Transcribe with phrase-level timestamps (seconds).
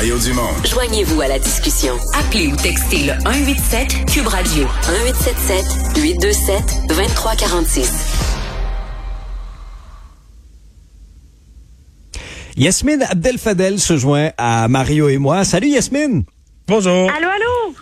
[0.00, 0.48] Mario Dumont.
[0.64, 1.92] Joignez-vous à la discussion.
[2.14, 5.62] Appelez ou textez le 187 Cube Radio 1877
[6.02, 7.92] 827 2346.
[12.56, 15.44] Yasmine Abdel-Fadel se joint à Mario et moi.
[15.44, 16.24] Salut Yasmine.
[16.66, 17.10] Bonjour.
[17.10, 17.74] Allô, allô?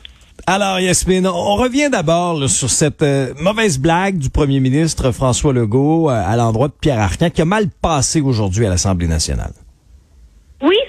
[0.49, 6.11] Alors Yasmine, on revient d'abord sur cette euh, mauvaise blague du premier ministre François Legault
[6.11, 9.53] euh, à l'endroit de Pierre Arcan qui a mal passé aujourd'hui à l'Assemblée nationale.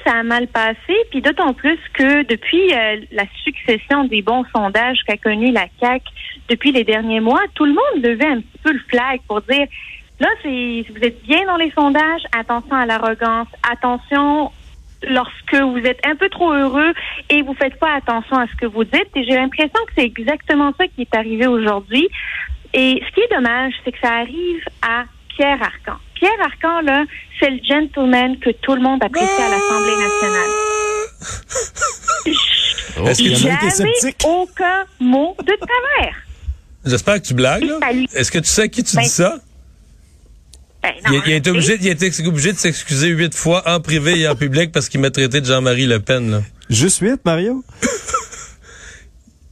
[0.05, 5.00] Ça a mal passé, puis d'autant plus que depuis euh, la succession des bons sondages
[5.06, 6.04] qu'a connu la CAC
[6.50, 9.68] depuis les derniers mois, tout le monde levait un petit peu le flag pour dire
[10.20, 14.51] là, vous êtes bien dans les sondages, attention à l'arrogance, attention
[15.04, 16.93] lorsque vous êtes un peu trop heureux
[17.29, 19.09] et vous faites pas attention à ce que vous dites.
[19.15, 22.09] Et j'ai l'impression que c'est exactement ça qui est arrivé aujourd'hui.
[22.73, 25.06] Et ce qui est dommage, c'est que ça arrive à
[25.39, 25.98] Pierre Arcan.
[26.16, 27.06] Pierre Arcan, là,
[27.39, 30.50] c'est le gentleman que tout le monde apprécie à l'Assemblée nationale.
[33.08, 34.26] Est-ce a été Jamais sceptiques?
[34.28, 36.16] aucun mot de travers.
[36.84, 37.64] J'espère que tu blagues.
[37.64, 37.80] là.
[38.16, 39.38] Est-ce que tu sais à qui tu Ben, dis ça?
[40.84, 43.64] Ben, non, Il, il a été obligé, il a été obligé de s'excuser huit fois
[43.66, 46.31] en privé et en public parce qu'il m'a traité de Jean-Marie Le Pen.
[46.31, 46.42] Là.
[46.70, 47.64] Juste huit, Mario?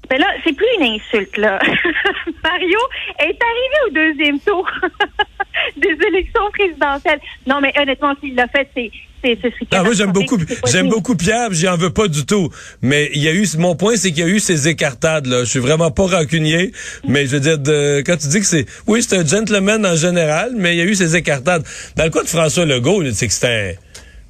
[0.10, 1.60] Ben là, c'est plus une insulte, là.
[2.44, 2.80] Mario
[3.20, 4.70] est arrivé au deuxième tour
[5.78, 7.20] des élections présidentielles.
[7.46, 8.92] Non, mais honnêtement, s'il l'a fait, c'est
[9.24, 12.50] c'est c'est Ah, moi j'aime beaucoup, j'aime beaucoup Pierre, j'y en veux pas du tout.
[12.82, 15.40] Mais il y a eu, mon point c'est qu'il y a eu ces écartades là.
[15.40, 16.72] Je suis vraiment pas rancunier,
[17.08, 19.96] mais je veux dire, de, quand tu dis que c'est, oui c'est un gentleman en
[19.96, 21.64] général, mais il y a eu ces écartades.
[21.96, 23.72] Dans le cas de François Legault, c'est que c'est un,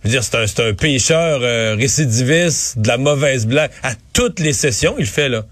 [0.04, 3.72] je veux dire, c'est un, c'est un pécheur euh, récidiviste, de la mauvaise blague.
[3.84, 5.44] À toutes les sessions, il fait là.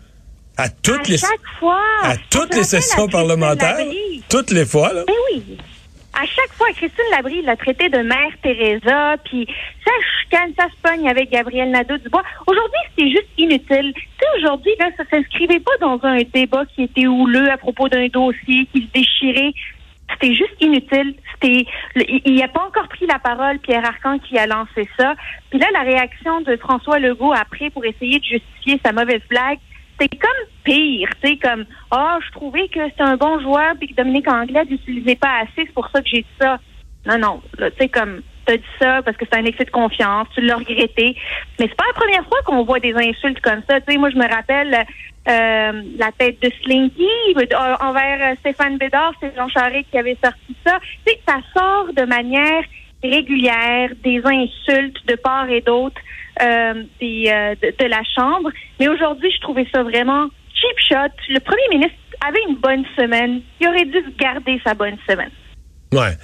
[0.58, 1.82] À toutes À les, chaque fois.
[2.04, 4.24] à toutes les sessions parlementaires, Labrie.
[4.30, 5.04] toutes les fois là.
[5.08, 5.58] Ben oui.
[6.18, 9.46] À chaque fois, Christine Labrie l'a traité de mère Teresa, puis
[9.84, 12.24] ça chicane, ça se pogne avec Gabriel Nadeau-Dubois.
[12.48, 13.94] Aujourd'hui, c'était juste inutile.
[13.94, 17.90] Tu sais, aujourd'hui, là, ça s'inscrivait pas dans un débat qui était houleux à propos
[17.90, 19.52] d'un dossier qui se déchirait.
[20.14, 21.16] C'était juste inutile.
[21.34, 21.66] C'était,
[21.98, 25.16] il il a pas encore pris la parole, Pierre Arcan, qui a lancé ça.
[25.50, 29.58] Puis là, la réaction de François Legault après pour essayer de justifier sa mauvaise blague,
[30.00, 33.88] c'est comme pire, tu sais, comme ah, je trouvais que c'était un bon joueur puis
[33.88, 36.60] que Dominique Anglais n'utilisait pas assez, c'est pour ça que j'ai dit ça.
[37.06, 40.28] Non, non, tu sais, comme t'as dit ça parce que c'est un excès de confiance,
[40.34, 41.16] tu l'as regretté.
[41.60, 43.80] Mais c'est pas la première fois qu'on voit des insultes comme ça.
[43.82, 44.74] Tu sais, moi je me rappelle
[45.28, 50.18] euh, la tête de Slinky euh, envers euh, Stéphane Bédard, c'est Jean Charest qui avait
[50.24, 50.80] sorti ça.
[51.06, 52.64] Tu sais, ça sort de manière
[53.04, 56.00] régulière, des insultes de part et d'autre
[56.42, 58.50] euh, de, de la Chambre.
[58.80, 61.14] Mais aujourd'hui, je trouvais ça vraiment cheap shot.
[61.30, 63.42] Le premier ministre avait une bonne semaine.
[63.60, 65.32] Il aurait dû garder sa bonne semaine.
[65.94, 66.18] Ouais.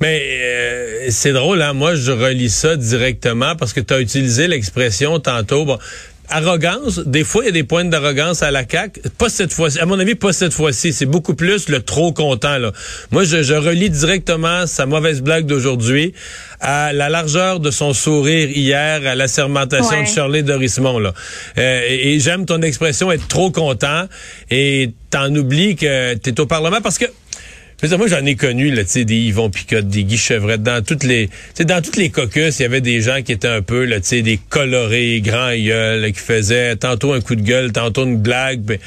[0.00, 1.74] Mais euh, c'est drôle, hein?
[1.74, 5.64] Moi, je relis ça directement parce que tu as utilisé l'expression tantôt.
[5.64, 5.78] Bon,
[6.32, 9.00] arrogance, des fois, il y a des points d'arrogance à la CAQ.
[9.18, 9.78] Pas cette fois-ci.
[9.78, 10.92] À mon avis, pas cette fois-ci.
[10.92, 12.72] C'est beaucoup plus le trop content, là.
[13.10, 16.12] Moi, je, je relis directement sa mauvaise blague d'aujourd'hui
[16.60, 20.02] à la largeur de son sourire hier à l'assermentation Ouais.
[20.04, 21.12] de Shirley Dorismont, là.
[21.58, 24.06] Euh, et et j'aime ton expression être trop content
[24.50, 27.06] et t'en oublies que t'es au Parlement parce que
[27.82, 30.16] je veux dire, moi, j'en ai connu, là, tu sais, des Yvon Picotte, des Guy
[30.16, 31.28] Chevrette, dans toutes les,
[31.64, 34.06] dans toutes les caucus, il y avait des gens qui étaient un peu, là, tu
[34.06, 38.60] sais, des colorés, grands gueules, qui faisaient tantôt un coup de gueule, tantôt une blague.
[38.60, 38.78] Ben,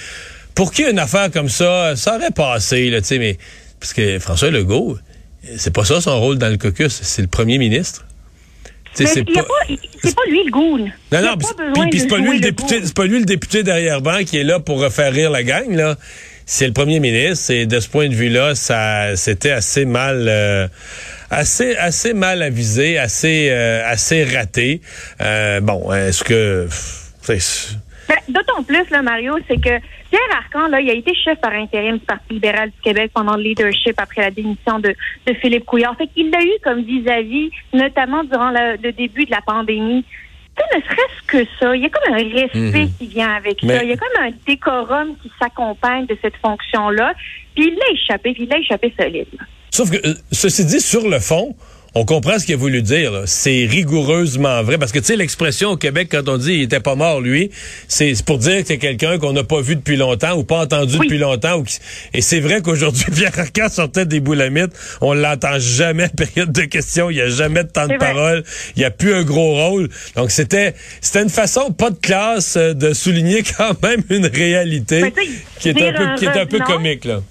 [0.53, 3.37] pour qui une affaire comme ça, ça aurait passé, là, tu sais, mais,
[3.81, 4.97] parce que François Legault,
[5.57, 8.05] c'est pas ça son rôle dans le caucus, c'est le premier ministre.
[8.93, 10.77] C'est pas, pas lui le goon.
[10.77, 11.47] non, non, pas
[11.91, 12.17] puis- c'est pas
[12.95, 15.97] pas lui le député derrière banc qui est là pour faire rire la gang là.
[16.47, 20.67] C'est le premier ministre et de ce point de vue-là, ça c'était assez mal euh,
[21.31, 24.79] assez assez mal avisé, assez euh, assez raté.
[25.21, 26.67] Euh, bon, est-ce que
[28.07, 29.79] Ben, D'autant plus, là, Mario, c'est que
[30.11, 33.35] Pierre Arcan, là, il a été chef par intérim du Parti libéral du Québec pendant
[33.35, 34.93] le leadership après la démission de,
[35.25, 35.97] de Philippe Couillard.
[35.97, 40.05] Fait qu'il l'a eu comme vis-à-vis, notamment durant le, le début de la pandémie.
[40.57, 43.83] Ne serait-ce que ça, il y a comme un respect qui vient avec Mais- ça.
[43.83, 47.13] Il y a comme un décorum qui s'accompagne de cette fonction-là.
[47.55, 49.27] Puis il l'a échappé, puis il l'a échappé solide.
[49.71, 51.55] Sauf que, euh, ceci dit, sur le fond,
[51.97, 53.23] on comprend ce qu'il a voulu dire.
[53.25, 54.77] C'est rigoureusement vrai.
[54.77, 57.51] Parce que, tu sais, l'expression au Québec, quand on dit il était pas mort, lui,
[57.87, 60.97] c'est pour dire que c'est quelqu'un qu'on n'a pas vu depuis longtemps ou pas entendu
[60.99, 61.07] Oui.
[61.07, 61.57] depuis longtemps.
[61.59, 61.79] ou qui-
[62.13, 64.73] Et c'est vrai qu'aujourd'hui, Pierre Arcan sortait des boulamites.
[65.01, 67.09] On l'entend jamais en période de questions.
[67.09, 67.97] Il n'y a jamais de temps de vrai.
[67.97, 68.43] parole.
[68.75, 69.89] Il n'y a plus un gros rôle.
[70.15, 74.99] Donc, c'était c'était une façon, pas de classe, euh, de souligner quand même une réalité
[75.01, 75.13] sais,
[75.59, 77.21] qui est un peu, qui est un peu comique, là.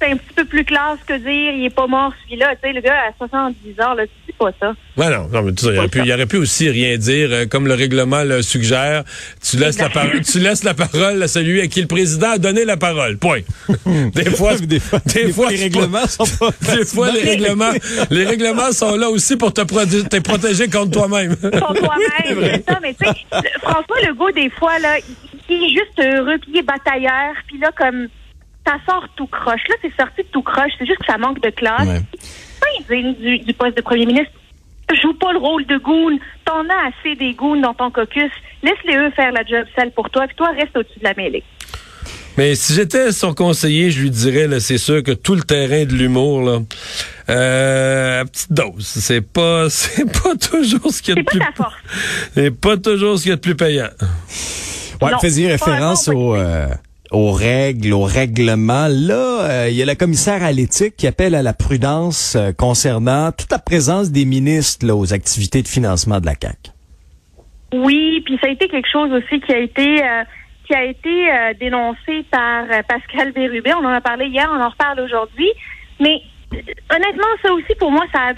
[0.00, 2.54] C'est un petit peu plus classe que dire il est pas mort celui-là.
[2.56, 4.72] Tu sais, le gars à 70 ans, là, tu dis pas ça.
[4.96, 7.28] Ouais, non, non, mais tu sais, il, aurait pu, il aurait pu aussi rien dire,
[7.30, 9.04] euh, comme le règlement le suggère.
[9.42, 12.38] Tu laisses la parole, tu laisses la parole à celui à qui le président a
[12.38, 13.18] donné la parole.
[13.18, 13.40] Point.
[14.14, 17.72] des fois, Des fois- des fois, les règlements sont pas Des fois, les règlements,
[18.10, 21.36] les règlements sont là aussi pour te, te protéger contre toi-même.
[21.36, 22.78] Pour toi-même, c'est ça.
[22.82, 25.04] Mais tu sais, le- François Legault, des fois, là, il
[25.52, 28.06] il est juste heureux, puis il est batailleur, puis là, comme,
[28.66, 29.62] ça sort tout croche.
[29.68, 30.72] Là, c'est sorti de tout croche.
[30.78, 31.88] C'est juste que ça manque de classe.
[31.88, 32.00] Ouais.
[32.60, 34.32] pas indigne du, du poste de premier ministre.
[35.02, 36.18] Joue pas le rôle de goon.
[36.44, 38.30] T'en as assez des goons dans ton caucus.
[38.62, 41.44] Laisse-les eux faire la job sale pour toi, puis toi, reste au-dessus de la mêlée.
[42.36, 45.84] Mais si j'étais son conseiller, je lui dirais, là, c'est sûr que tout le terrain
[45.84, 46.58] de l'humour, là,
[47.28, 48.84] euh, à petite dose.
[48.84, 51.74] C'est pas, c'est pas toujours ce qu'il y a de C'est pas plus, ta force.
[52.34, 53.88] c'est pas toujours ce qu'il y a de plus payant.
[55.02, 56.66] Ouais, faisiez référence aux, euh,
[57.10, 58.86] aux règles, aux règlements.
[58.88, 62.52] Là, euh, il y a la commissaire à l'éthique qui appelle à la prudence euh,
[62.52, 66.72] concernant toute la présence des ministres là, aux activités de financement de la CAC.
[67.72, 70.24] Oui, puis ça a été quelque chose aussi qui a été euh,
[70.66, 71.26] qui a été
[71.58, 73.74] dénoncé par Pascal Bérubé.
[73.74, 75.48] On en a parlé hier, on en reparle aujourd'hui.
[75.98, 76.22] Mais
[76.94, 78.32] honnêtement, ça aussi pour moi, ça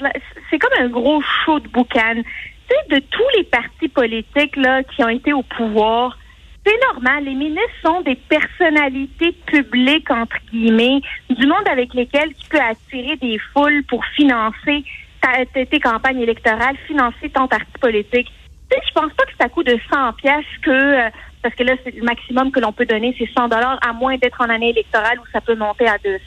[0.50, 2.14] c'est comme un gros show de boucan.
[2.14, 2.22] Tu
[2.68, 6.16] sais, de tous les partis politiques là qui ont été au pouvoir,
[6.64, 7.24] c'est normal.
[7.24, 11.00] Les ministres sont des personnalités publiques entre guillemets,
[11.30, 14.84] du monde avec lesquels tu peux attirer des foules pour financer
[15.20, 18.30] ta, tes campagnes électorales, financer ton parti politique.
[18.70, 21.10] Tu sais, je pense pas que c'est à coût de 100 pièces que euh,
[21.42, 24.16] parce que là c'est le maximum que l'on peut donner c'est 100 dollars à moins
[24.16, 26.20] d'être en année électorale où ça peut monter à 200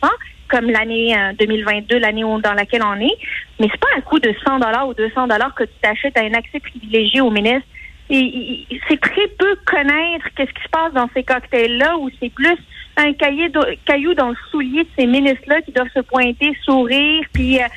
[0.50, 3.18] comme l'année euh, 2022 l'année dans laquelle on est
[3.60, 6.22] mais c'est pas un coût de 100 dollars ou 200 dollars que tu t'achètes à
[6.22, 7.68] un accès privilégié au ministre
[8.10, 12.58] c'est très peu connaître qu'est-ce qui se passe dans ces cocktails là où c'est plus
[12.98, 13.52] un cahier
[13.86, 17.68] caillou dans le soulier de ces ministres là qui doivent se pointer sourire puis euh,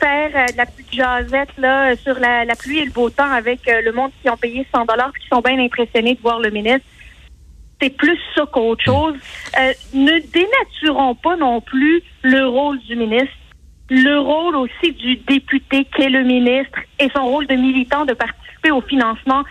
[0.00, 3.68] faire euh, de la petite jasette là sur la, pluie et le beau temps avec
[3.68, 6.50] euh, le monde qui ont payé 100 dollars qui sont bien impressionnés de voir le
[6.50, 6.86] ministre.
[7.80, 9.14] C'est plus ça qu'autre chose.
[9.92, 13.34] Ne dénaturons pas non plus le rôle du ministre,
[13.90, 18.70] le rôle aussi du député qu'est le ministre et son rôle de militant de participer
[18.70, 19.42] au financement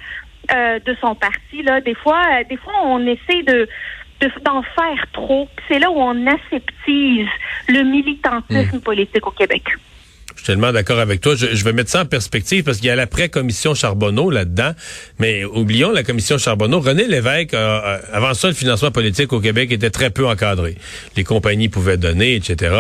[0.51, 1.63] euh, de son parti.
[1.63, 3.67] Là, des fois, euh, des fois, on essaie de
[4.21, 5.49] de- d'en faire trop.
[5.67, 7.27] C'est là où on aseptise
[7.67, 9.63] le militantisme politique au Québec.
[10.35, 11.35] Je suis tellement d'accord avec toi.
[11.35, 14.71] Je, je vais mettre ça en perspective parce qu'il y a l'après-commission Charbonneau là-dedans.
[15.19, 16.79] Mais oublions la commission Charbonneau.
[16.79, 20.75] René Lévesque, euh, avant ça, le financement politique au Québec était très peu encadré.
[21.17, 22.75] Les compagnies pouvaient donner, etc.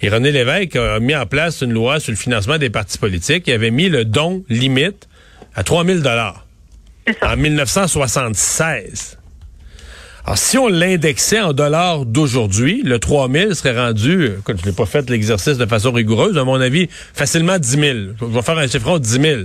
[0.00, 3.44] Et René Lévesque a mis en place une loi sur le financement des partis politiques.
[3.48, 5.08] Il avait mis le don limite
[5.54, 6.44] à 3000 dollars
[7.14, 7.32] ça.
[7.32, 9.18] en 1976.
[10.24, 14.84] Alors, si on l'indexait en dollars d'aujourd'hui, le 3000 serait rendu, écoute, je n'ai pas
[14.84, 17.98] fait l'exercice de façon rigoureuse, à mon avis, facilement 10 000.
[18.20, 19.40] Je vais faire un chiffron 10 000.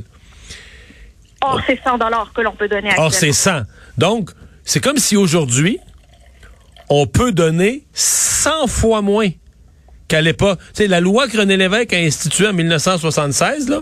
[1.42, 3.66] Or, c'est 100 dollars que l'on peut donner Or, c'est actuellement.
[3.98, 3.98] 100.
[3.98, 4.32] Donc,
[4.66, 5.80] c'est comme si aujourd'hui,
[6.90, 9.30] on peut donner 100 fois moins
[10.88, 13.82] la loi que René Lévesque a instituée en 1976, là,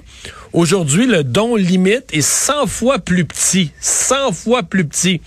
[0.53, 3.71] aujourd'hui, le don limite est 100 fois plus petit.
[3.79, 5.21] 100 fois plus petit.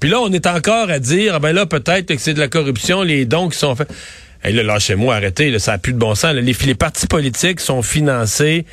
[0.00, 2.48] Puis là, on est encore à dire, ah ben là, peut-être que c'est de la
[2.48, 3.90] corruption, les dons qui sont faits.
[4.44, 6.34] Hey, là, lâchez-moi, arrêtez, ça n'a plus de bon sens.
[6.34, 8.66] les partis politiques sont financés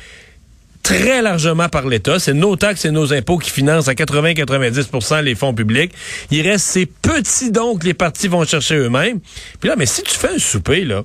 [0.84, 2.20] très largement par l'État.
[2.20, 5.92] C'est nos taxes et nos impôts qui financent à 80-90% les fonds publics.
[6.30, 9.18] Il reste ces petits dons que les partis vont chercher eux-mêmes.
[9.58, 11.02] Puis là, mais si tu fais un souper, là,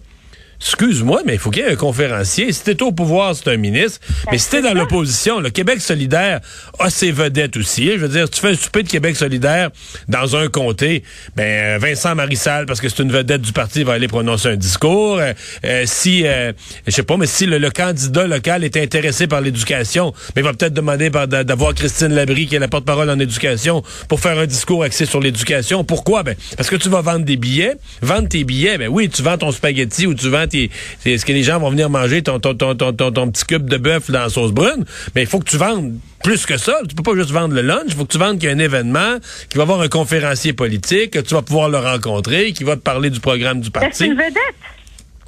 [0.59, 2.51] excuse-moi, mais il faut qu'il y ait un conférencier.
[2.51, 3.99] Si t'es au pouvoir, c'est un ministre.
[4.31, 6.41] Mais si t'es dans l'opposition, le Québec solidaire
[6.79, 7.91] a ses vedettes aussi.
[7.91, 9.69] Je veux dire, si tu fais un souper de Québec solidaire
[10.07, 11.03] dans un comté,
[11.35, 14.55] ben euh, Vincent Marissal, parce que c'est une vedette du parti, va aller prononcer un
[14.57, 15.17] discours.
[15.19, 15.33] Euh,
[15.65, 16.51] euh, si, euh,
[16.85, 20.45] je sais pas, mais si le, le candidat local est intéressé par l'éducation, mais il
[20.45, 24.45] va peut-être demander d'avoir Christine Labrie, qui est la porte-parole en éducation, pour faire un
[24.45, 25.83] discours axé sur l'éducation.
[25.83, 26.23] Pourquoi?
[26.23, 27.75] Ben, parce que tu vas vendre des billets.
[28.01, 31.25] Vendre tes billets, ben oui, tu vends ton spaghetti ou tu vends tes, c'est ce
[31.25, 34.11] que les gens vont venir manger ton, ton, ton, ton, ton, petit cube de bœuf
[34.11, 34.85] dans la sauce brune?
[35.15, 36.79] Mais il faut que tu vendes plus que ça.
[36.87, 37.83] Tu peux pas juste vendre le lunch.
[37.87, 39.87] Il faut que tu vendes qu'il y a un événement, qu'il va y avoir un
[39.87, 43.69] conférencier politique, que tu vas pouvoir le rencontrer, qui va te parler du programme du
[43.69, 44.05] Ben, c'est parti.
[44.05, 44.35] une vedette.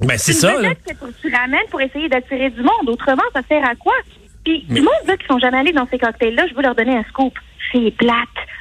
[0.02, 0.58] Ben, c'est une ça, là.
[0.70, 2.88] vedette que tu ramènes pour essayer d'attirer du monde.
[2.88, 3.94] Autrement, ça sert à quoi?
[4.44, 6.98] Puis, du monde là, qui sont jamais allés dans ces cocktails-là, je veux leur donner
[6.98, 7.34] un scoop.
[7.72, 8.16] C'est plate.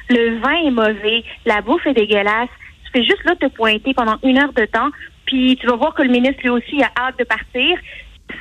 [0.09, 1.23] Le vin est mauvais.
[1.45, 2.49] La bouffe est dégueulasse.
[2.85, 4.89] Tu fais juste là te pointer pendant une heure de temps.
[5.25, 7.77] Puis, tu vas voir que le ministre, lui aussi, a hâte de partir.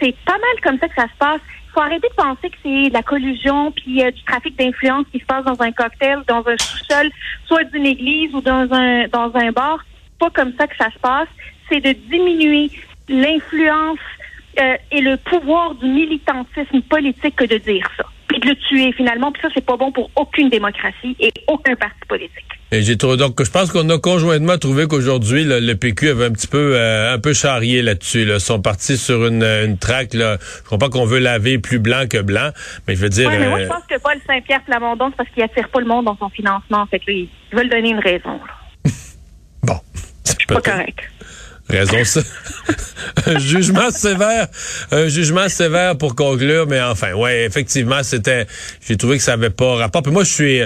[0.00, 1.40] C'est pas mal comme ça que ça se passe.
[1.70, 5.06] Il faut arrêter de penser que c'est de la collusion puis euh, du trafic d'influence
[5.12, 7.10] qui se passe dans un cocktail, dans un sous-sol,
[7.46, 9.84] soit d'une église ou dans un dans un bar.
[10.18, 11.28] Pas comme ça que ça se passe.
[11.68, 12.70] C'est de diminuer
[13.08, 14.00] l'influence
[14.58, 18.04] euh, et le pouvoir du militantisme politique que de dire ça.
[18.40, 19.32] De le tuer finalement.
[19.32, 22.44] Puis ça, c'est pas bon pour aucune démocratie et aucun parti politique.
[22.73, 26.30] Et j'ai trouvé donc je pense qu'on a conjointement trouvé qu'aujourd'hui le, PQ avait un
[26.30, 28.25] petit peu euh, un peu charrié là-dessus.
[28.25, 28.35] Là.
[28.35, 30.14] Ils sont partis sur une, une traque.
[30.14, 30.38] Là.
[30.40, 32.52] Je crois pas qu'on veut laver plus blanc que blanent,
[32.87, 33.28] mais je veux dire.
[33.28, 35.87] Ouais, mais moi je pense que Paul Saint-Pierre Plamondon, c'est parce qu'il attire pas le
[35.87, 36.87] monde dans son financement.
[36.87, 38.38] Fait que ils veulent donner une raison.
[39.64, 39.80] bon,
[40.23, 41.00] c'est pas correct.
[41.71, 42.21] Raison ça.
[43.27, 44.49] un jugement sévère,
[44.91, 48.47] un jugement sévère pour conclure, mais enfin, ouais, effectivement, c'était.
[48.87, 50.03] J'ai trouvé que ça avait pas rapport.
[50.03, 50.61] Puis moi, je suis.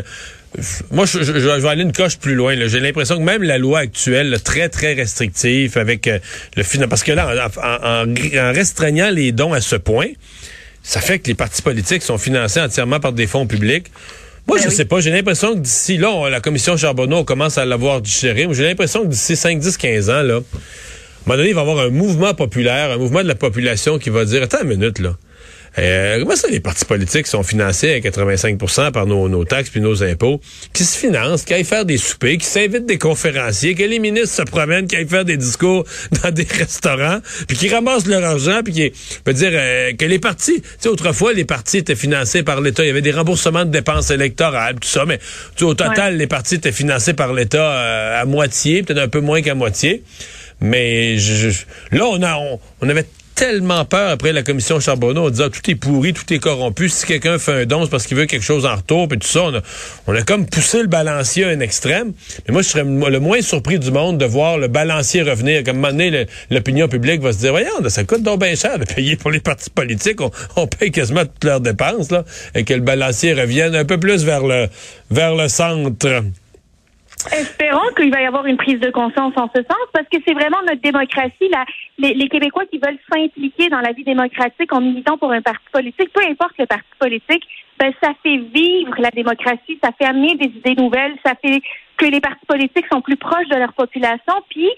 [0.93, 2.55] Moi, je, vais aller une coche plus loin.
[2.67, 6.21] J'ai l'impression que même la loi actuelle, très, très restrictive avec euh,
[6.57, 10.07] le parce que là, en, restreignant les dons à ce point,
[10.83, 13.87] ça fait que les partis politiques sont financés entièrement par des fonds publics.
[14.47, 15.01] Moi, ben je sais pas.
[15.01, 18.47] J'ai l'impression que d'ici là, la commission Charbonneau commence à l'avoir digéré.
[18.53, 20.41] J'ai l'impression que d'ici 5, 10, 15 ans, là, un
[21.27, 24.11] moment donné, il va y avoir un mouvement populaire, un mouvement de la population qui
[24.11, 25.17] va dire, attends une minute, là.
[25.79, 29.81] Euh, comment ça, les partis politiques sont financés à 85% par nos, nos taxes puis
[29.81, 30.41] nos impôts,
[30.73, 34.37] qui se financent, qui aillent faire des soupers, qui s'invitent des conférenciers, que les ministres
[34.37, 35.85] se promènent, qui aillent faire des discours
[36.23, 38.93] dans des restaurants, puis qui ramassent leur argent, puis qui
[39.27, 42.85] veut dire euh, que les partis, tu sais, autrefois, les partis étaient financés par l'État,
[42.85, 45.19] il y avait des remboursements de dépenses électorales, tout ça, mais
[45.57, 49.21] tu au total, les partis étaient financés par l'État euh, à moitié, peut-être un peu
[49.21, 50.03] moins qu'à moitié.
[50.61, 51.49] Mais je,
[51.91, 52.39] là, on, a,
[52.81, 55.27] on, avait tellement peur après la commission Charbonneau.
[55.27, 56.89] On disait tout est pourri, tout est corrompu.
[56.89, 59.29] Si quelqu'un fait un don, c'est parce qu'il veut quelque chose en retour, puis tout
[59.29, 59.43] ça.
[59.43, 59.61] On a,
[60.07, 62.13] on a comme poussé le balancier à un extrême.
[62.47, 65.65] Mais moi, je serais le moins surpris du monde de voir le balancier revenir.
[65.65, 68.79] Comme un moment donné, l'opinion publique va se dire, voyons, ça coûte donc bien cher
[68.79, 70.21] de payer pour les partis politiques.
[70.21, 72.25] On, on paye quasiment toutes leurs dépenses, là.
[72.55, 74.69] Et que le balancier revienne un peu plus vers le,
[75.11, 76.23] vers le centre.
[77.33, 80.35] Espérons qu'il va y avoir une prise de conscience en ce sens, parce que c'est
[80.35, 81.65] vraiment notre démocratie, la,
[81.99, 86.13] les, Québécois qui veulent s'impliquer dans la vie démocratique en militant pour un parti politique,
[86.13, 87.45] peu importe le parti politique,
[87.79, 91.61] ben, ça fait vivre la démocratie, ça fait amener des idées nouvelles, ça fait
[91.97, 94.69] que les partis politiques sont plus proches de leur population, puis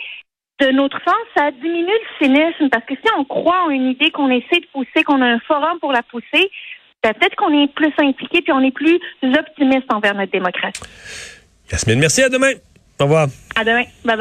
[0.60, 4.10] de notre sens, ça diminue le cynisme, parce que si on croit en une idée
[4.10, 6.50] qu'on essaie de pousser, qu'on a un forum pour la pousser,
[7.02, 10.82] ben, peut-être qu'on est plus impliqué, puis on est plus optimiste envers notre démocratie.
[11.73, 12.23] Yasmine, merci.
[12.23, 12.52] À demain.
[12.99, 13.28] Au revoir.
[13.54, 13.85] À demain.
[14.04, 14.14] Bye